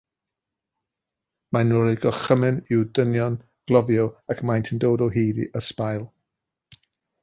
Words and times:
Mae'n 1.57 1.73
rhoi 1.81 1.91
gorchymyn 2.07 2.59
i'w 2.77 2.83
ddynion 2.95 3.37
gloddio 3.71 4.09
ac 4.35 4.45
maent 4.51 4.75
yn 4.77 4.85
dod 4.87 5.09
o 5.09 5.13
hyd 5.19 5.47
i 5.49 5.51
ysbail. 5.65 6.13